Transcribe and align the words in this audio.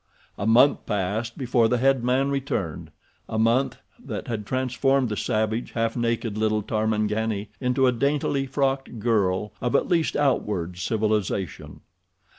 A 0.35 0.47
month 0.47 0.87
passed 0.87 1.37
before 1.37 1.67
the 1.67 1.77
head 1.77 2.03
man 2.03 2.31
returned—a 2.31 3.37
month 3.37 3.77
that 4.03 4.27
had 4.27 4.47
transformed 4.47 5.09
the 5.09 5.15
savage, 5.15 5.73
half 5.73 5.95
naked 5.95 6.39
little 6.39 6.63
tarmangani 6.63 7.49
into 7.59 7.85
a 7.85 7.91
daintily 7.91 8.47
frocked 8.47 8.97
girl 8.97 9.51
of 9.61 9.75
at 9.75 9.87
least 9.89 10.15
outward 10.17 10.79
civilization. 10.79 11.81